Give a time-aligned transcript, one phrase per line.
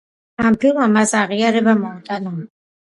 [0.49, 2.39] ამ ფილმმა მას აღიარება მოუტანა.